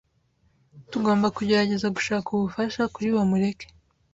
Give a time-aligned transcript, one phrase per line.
[0.91, 3.65] Tugomba kugerageza gushaka ubufasha kuri Bamureke.